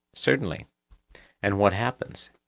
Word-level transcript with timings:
Certainly. 0.15 0.65
And 1.43 1.59
what 1.59 1.73
happens? 1.73 2.31